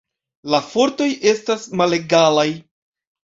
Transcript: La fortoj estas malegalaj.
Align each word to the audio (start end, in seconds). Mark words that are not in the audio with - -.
La 0.53 0.61
fortoj 0.69 1.09
estas 1.33 1.67
malegalaj. 1.81 2.47